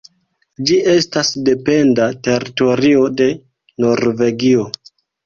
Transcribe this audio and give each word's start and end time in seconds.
Ĝi 0.69 0.77
estas 0.93 1.27
dependa 1.49 2.07
teritorio 2.29 3.05
de 3.21 3.29
Norvegio. 3.87 4.65